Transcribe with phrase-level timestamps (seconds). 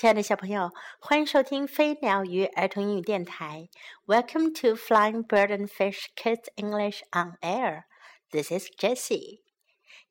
[0.00, 3.70] 亲爱的小朋友，欢迎收听飞鸟鱼儿童英语电台。
[4.04, 7.84] Welcome to Flying Bird and Fish Kids English on Air.
[8.30, 9.40] This is Jessie.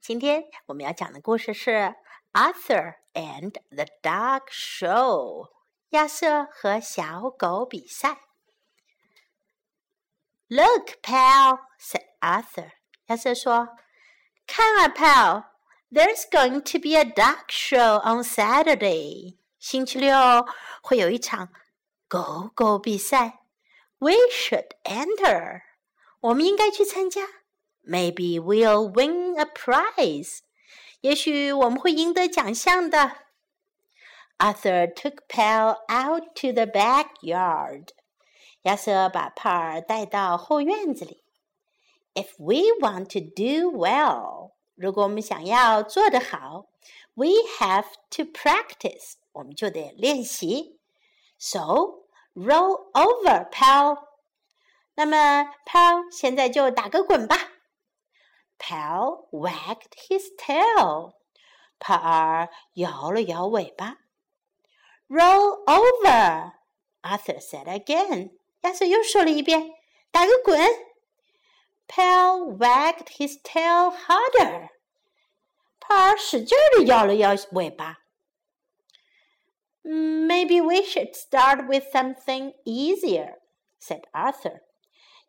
[0.01, 1.93] 今天我们要讲的故事是
[2.33, 5.51] Arthur and the Dog Show。
[5.89, 8.21] 亚瑟和小狗比赛。
[10.47, 12.71] Look, pal, said Arthur.
[13.05, 13.77] 亚瑟说：“
[14.47, 15.43] 看啊，pal,
[15.91, 20.15] there's going to be a dog show on Saturday.” 星期六
[20.81, 21.49] 会有一场
[22.07, 23.39] 狗狗比赛，
[23.97, 25.61] We should enter。
[26.19, 27.21] 我们应该去参加。
[27.83, 30.39] Maybe we'll win a prize。
[31.01, 33.11] 也许我们会赢得奖项的。
[34.37, 37.89] Arthur took Pal out to the backyard。
[38.63, 41.23] 亚瑟把帕尔带到后院子里。
[42.15, 46.65] If we want to do well，如果我们想要做得好，
[47.13, 47.27] we
[47.59, 49.13] have to practice。
[49.39, 50.79] 我们就得练习。
[51.37, 51.61] So
[52.33, 53.97] roll over, pal。
[54.95, 57.35] 那么，pal 现在就打个滚吧。
[58.57, 61.13] Pal wagged his tail。
[61.77, 63.97] 帕尔摇了摇尾巴。
[65.09, 66.53] Roll over,
[67.01, 68.37] Arthur said again。
[68.61, 69.73] 亚瑟又说了一遍，
[70.09, 70.59] 打个滚。
[71.87, 74.69] Pal wagged his tail harder。
[75.79, 77.99] 帕尔使劲儿地摇了摇尾巴。
[79.83, 83.39] Maybe we should start with something easier,"
[83.79, 84.61] said Arthur.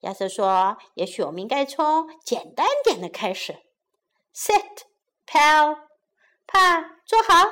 [0.00, 3.56] 亚瑟说：“也许我们应该从简单点的开始。”
[4.34, 4.84] Sit,
[5.26, 5.78] pal.
[6.46, 7.50] 帕，坐好。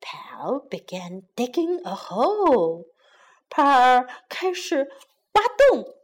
[0.00, 2.86] Pal began digging a hole.
[3.48, 4.90] 帕尔开始
[5.32, 5.94] 挖洞。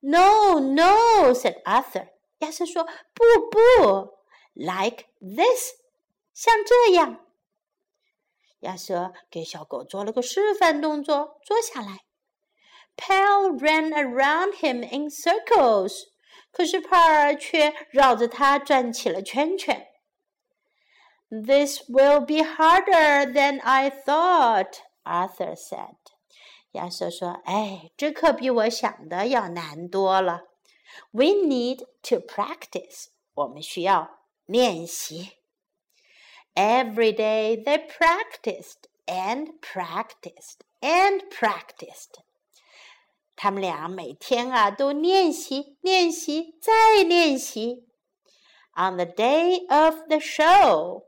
[0.00, 2.08] No, no, said Arthur.
[2.38, 4.18] 亚瑟说：“不不，
[4.54, 5.74] like this，
[6.32, 7.24] 像这样。”
[8.63, 11.99] 亚瑟给小狗做了个示范动作，坐下来。
[12.97, 16.09] Pal ran around him in circles，
[16.51, 19.87] 可是帕尔却绕着他转起了圈圈。
[21.29, 24.73] This will be harder than I thought,
[25.03, 25.95] Arthur said.
[26.73, 30.43] 亚瑟说：“哎，这可比我想的要难多了。
[31.11, 35.31] We need to practice，我们需要练习。”
[36.54, 42.20] Every day they practiced and practiced and practiced.
[43.36, 47.86] 他们俩每天啊都练习、练习再练习。
[48.74, 51.04] On the day of the show，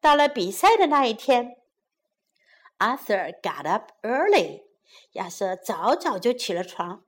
[0.00, 1.56] 到了比赛的那一天，
[2.78, 4.64] Arthur got up early。
[5.12, 7.04] 亚瑟早早就起了床。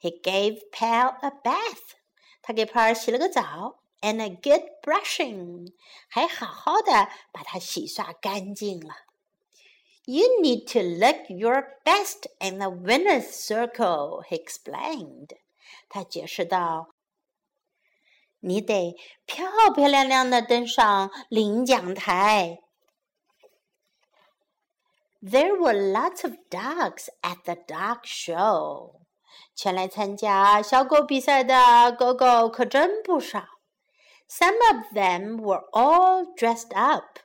[0.00, 1.96] He gave Pal a bath。
[2.42, 3.79] 他给帕尔洗了个澡。
[4.00, 5.72] and a good brushing，
[6.08, 8.94] 还好好的把它洗刷干净了。
[10.04, 15.36] You need to look your best in the winner's circle, he explained.
[15.88, 16.94] 他解释道：“
[18.38, 22.60] 你得漂漂亮亮的登上领奖台。”
[25.20, 29.00] There were lots of dogs at the dog show.
[29.56, 33.48] 前来参加小狗比赛的狗狗可真不少。
[34.30, 37.20] some of them were all dressed up.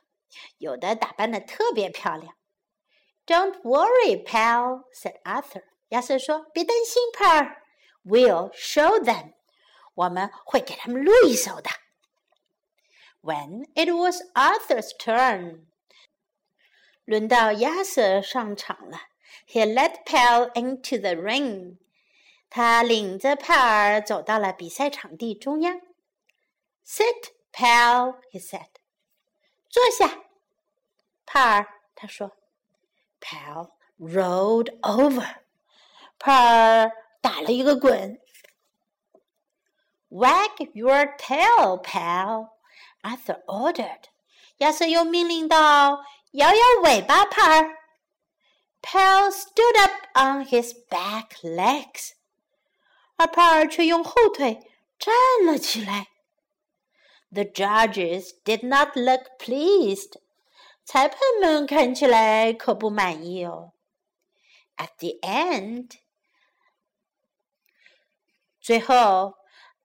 [0.58, 2.34] 有的打扮的特别漂亮。
[3.26, 5.64] Don't worry, pal," said Arthur.
[5.88, 7.56] 亚瑟说：“别担心，pal.
[8.04, 9.34] We'll show them.
[9.94, 11.70] 我们会给他们录一首的。”
[13.22, 15.66] When it was Arthur's turn，
[17.04, 18.98] 轮到亚瑟上场了。
[19.46, 21.78] He led Pal into the ring。
[22.50, 25.80] 他领着帕尔走到了比赛场地中央。
[26.86, 28.68] Sit, pal, he said.
[29.68, 30.24] 坐下，
[31.24, 32.32] 帕尔，他说。
[33.20, 35.42] Pal rolled over.
[36.18, 38.20] 帕尔打了一个滚。
[40.10, 42.50] Wag your tail, pal,
[43.02, 44.04] Arthur ordered.
[44.58, 47.78] 亚瑟又命令道：“摇摇尾巴，帕尔。”
[48.82, 52.12] Pal stood up on his back legs.
[53.16, 55.14] 而帕尔却用后腿站
[55.46, 56.08] 了起来。
[57.31, 60.17] the judges did not look pleased.
[60.85, 63.73] 裁判们看起来可不满意哦。
[64.77, 65.97] At the end，
[68.61, 69.35] 最后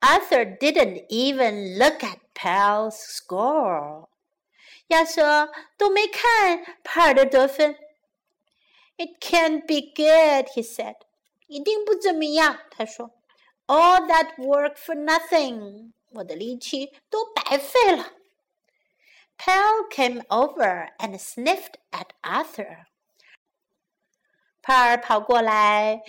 [0.00, 4.08] ，Arthur didn't even look at Pal's score。
[4.88, 7.76] 亚瑟都没看帕尔的得分。
[8.96, 10.96] It can't be good, he said.
[14.06, 15.92] that work for nothing.
[16.11, 18.13] 我的力气都白费了。
[19.37, 22.85] Pal came over and sniffed at Arthur.
[24.61, 26.01] 帕尔跑过来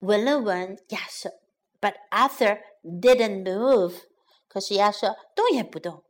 [0.00, 1.40] 闻了闻亚瑟，
[1.80, 4.02] but Arthur didn't move.
[4.48, 6.04] 可是亚瑟动也不动。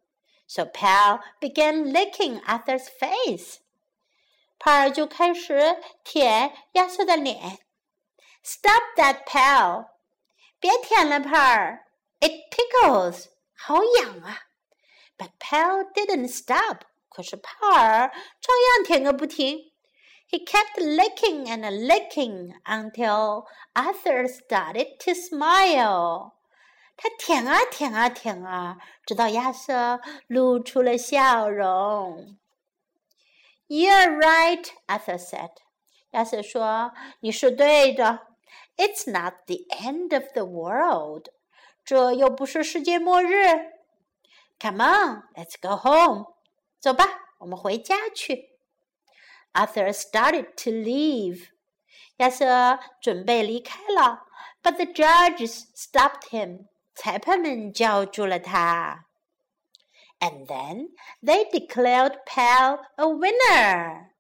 [0.47, 3.59] So Pal began licking Arthur's face.
[4.59, 7.59] 帕尔就开始舔亚瑟的脸。
[8.43, 9.88] Stop that, Pal！
[10.61, 11.87] 别舔了，帕尔。
[12.21, 14.38] It tickles，好痒啊。
[15.19, 16.83] But Pal didn't stop.
[17.09, 19.73] 可是帕尔照样舔个不停。
[20.29, 26.33] He kept licking and licking until Arthur started to smile.
[26.97, 32.38] 他舔啊舔啊舔啊，直到亚瑟露出了笑容。
[33.69, 35.53] You're right, Arthur said.
[36.11, 38.27] 亚瑟说：“你是对的。
[38.77, 41.29] It's not the end of the world.
[41.83, 43.72] 这又不是世界末日。
[44.60, 46.36] Come on, let's go home.
[46.80, 47.06] 走吧，
[47.39, 48.50] 我们回家去。
[49.54, 51.50] Arthur started to leave.
[52.18, 54.28] 亚瑟准备离开了
[54.62, 56.68] ，but the judges stopped him.
[56.94, 59.06] 裁判们叫住了他。
[60.19, 60.89] And then
[61.24, 64.12] they declared Pal a winner.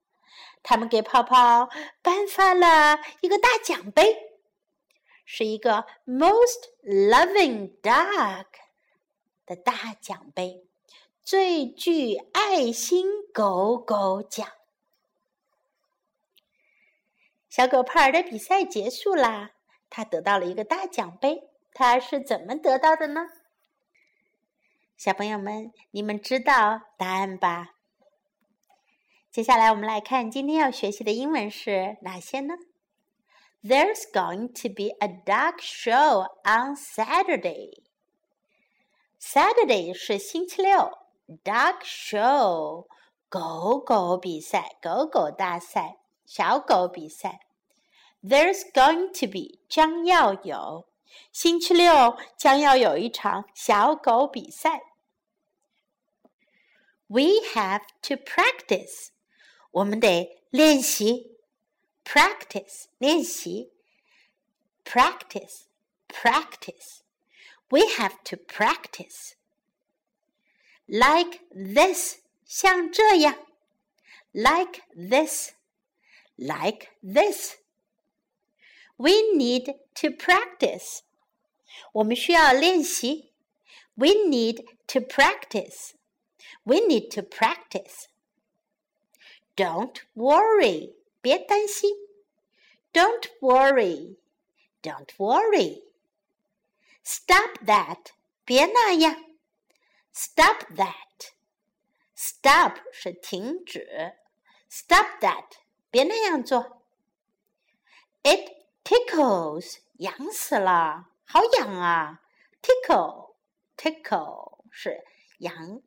[0.63, 1.69] 他们给泡泡
[2.01, 4.30] 颁发了一个大奖杯，
[5.25, 8.45] 是一个 Most Loving Dog
[9.45, 10.65] 的大奖杯，
[11.23, 14.47] 最具爱心狗狗奖。
[17.49, 19.51] 小狗帕尔的比赛结束啦，
[19.89, 21.49] 他得到了一个大奖杯。
[21.73, 23.27] 他是怎么得到的呢？
[24.97, 27.75] 小朋友们，你们知道答案吧？
[29.31, 32.55] 接下来我们来看今天要学习的英文是哪些呢
[33.62, 37.82] ？There's going to be a dog show on Saturday.
[39.18, 40.98] Saturday 是星期六，
[41.42, 42.86] dog show
[43.28, 47.40] 狗狗比赛，狗狗大赛，小狗比赛。
[48.22, 50.88] There's going to be 将要有。
[51.32, 54.82] 星期六将要有一场小狗比赛。
[57.08, 59.08] We have to practice，
[59.70, 61.29] 我们得练习。
[62.04, 63.72] Practice，练习。
[64.84, 69.32] Practice，practice。We have to practice.
[70.86, 73.46] Like this，像这样。
[74.30, 81.00] Like this，like this。We need to practice.
[81.92, 83.32] 我们需要练习。
[83.94, 85.92] We need to practice.
[86.62, 88.06] We need to practice.
[89.56, 90.94] Don't worry.
[91.20, 91.90] 别担心。
[92.92, 94.18] Don't worry.
[94.82, 95.82] Don't worry.
[97.04, 98.12] Stop that.
[98.44, 99.24] 别那样。
[100.12, 101.32] Stop that.
[102.16, 104.14] Stop 是停止。
[104.68, 105.46] Stop that.
[105.90, 106.82] 别那样做。
[108.22, 108.50] It
[108.82, 112.22] tickles，痒死了，好痒啊！
[112.62, 115.04] tickle，tickle 是
[115.38, 115.82] 痒，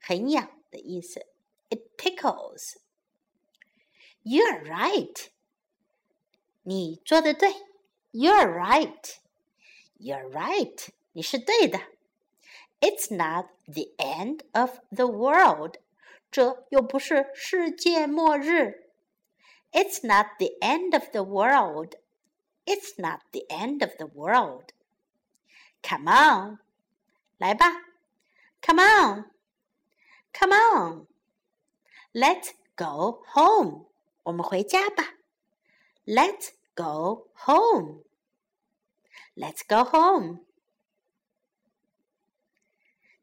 [0.00, 1.26] 很痒的意思。
[1.70, 2.76] It tickles.
[4.26, 5.28] You're right.
[6.62, 7.52] 你做的对。
[8.12, 9.16] You're right.
[9.98, 10.88] You're right.
[11.12, 11.80] 你是对的。
[12.80, 15.76] It's not the end of the world.
[16.30, 18.90] 这又不是世界末日。
[19.72, 21.94] It's not the end of the world.
[22.64, 24.72] It's not the end of the world.
[25.82, 26.58] Come on.
[27.38, 27.66] 来吧。
[28.62, 29.30] Come on.
[30.32, 31.06] Come on.
[32.12, 33.86] Let's go home.
[34.26, 35.14] 我们回家吧。
[36.04, 38.04] Let's go home.
[39.34, 40.40] Let's go home.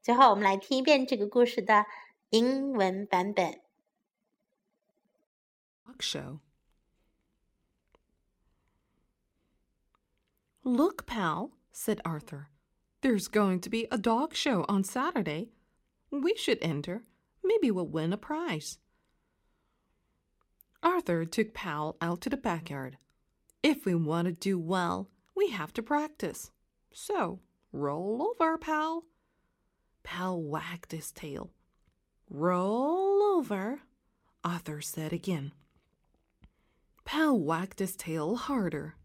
[0.02, 1.86] 最后，我们来听一遍这个故事的
[2.30, 3.62] 英文版本。
[6.00, 6.40] Show.
[10.64, 12.48] Look, pal, said Arthur.
[13.02, 15.50] There's going to be a dog show on Saturday.
[16.10, 17.04] We should enter.
[17.44, 18.78] Maybe we'll win a prize.
[20.85, 22.99] Arthur took Pal out to the backyard.
[23.63, 26.51] If we want to do well, we have to practice.
[26.93, 27.41] So,
[27.73, 29.05] roll over, Pal.
[30.03, 31.51] Pal wagged his tail.
[32.29, 33.81] Roll over,
[34.45, 35.53] Arthur said again.
[37.07, 38.97] Pal wagged his tail harder.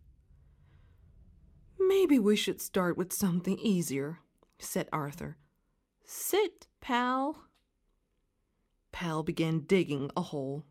[1.79, 4.19] Maybe we should start with something easier,
[4.59, 5.38] said Arthur.
[6.03, 7.45] Sit, pal.
[8.91, 10.65] Pal began digging a hole.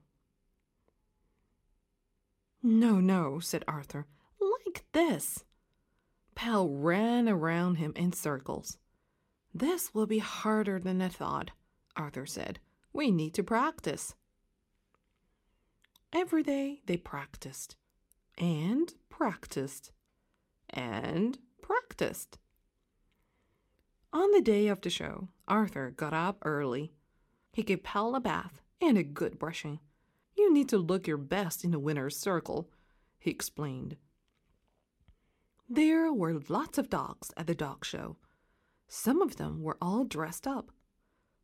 [2.62, 4.06] No, no, said Arthur.
[4.40, 5.44] Like this.
[6.34, 8.78] Pal ran around him in circles.
[9.54, 11.50] This will be harder than I thought,
[11.96, 12.60] Arthur said.
[12.92, 14.14] We need to practice.
[16.12, 17.76] Every day they practiced
[18.38, 19.92] and practiced
[20.70, 22.38] and practiced.
[24.12, 26.92] On the day of the show, Arthur got up early.
[27.52, 29.80] He gave Pal a bath and a good brushing.
[30.38, 32.70] You need to look your best in the winner's circle,
[33.18, 33.96] he explained.
[35.68, 38.16] There were lots of dogs at the dog show.
[38.86, 40.70] Some of them were all dressed up.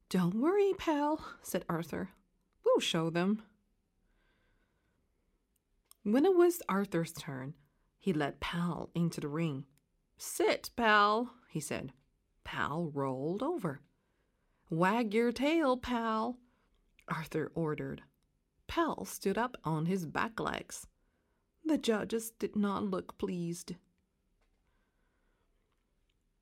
[0.08, 2.10] Don't worry, pal, said Arthur.
[2.64, 3.42] We'll show them.
[6.04, 7.54] When it was Arthur's turn,
[7.98, 9.64] he led Pal into the ring.
[10.16, 11.92] Sit, Pal, he said.
[12.44, 13.80] Pal rolled over.
[14.70, 16.38] Wag your tail, Pal,
[17.08, 18.02] Arthur ordered.
[18.66, 20.87] Pal stood up on his back legs.
[21.64, 23.75] The judges did not look pleased.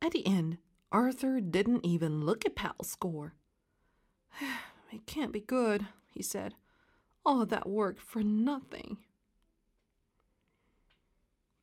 [0.00, 0.58] At the end,
[0.90, 3.34] Arthur didn't even look at Pal's score.
[4.92, 6.54] it can't be good, he said.
[7.24, 8.98] All that work for nothing.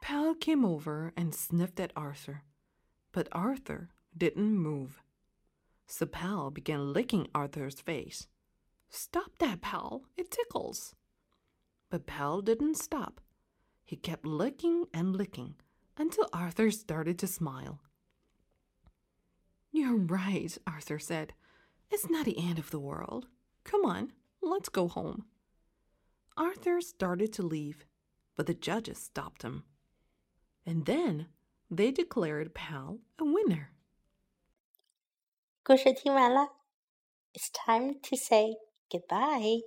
[0.01, 2.43] Pal came over and sniffed at Arthur,
[3.11, 5.01] but Arthur didn't move.
[5.85, 8.27] So Pal began licking Arthur's face.
[8.88, 10.02] Stop that, Pal.
[10.16, 10.94] It tickles.
[11.90, 13.20] But Pal didn't stop.
[13.84, 15.56] He kept licking and licking
[15.96, 17.80] until Arthur started to smile.
[19.70, 21.34] You're right, Arthur said.
[21.90, 23.26] It's not the end of the world.
[23.64, 25.26] Come on, let's go home.
[26.36, 27.84] Arthur started to leave,
[28.36, 29.64] but the judges stopped him.
[30.66, 31.26] And then
[31.70, 33.70] they declared Pal a winner.
[35.62, 36.50] 故事听完了，
[37.32, 38.56] It's time to say
[38.91, 39.61] goodbye.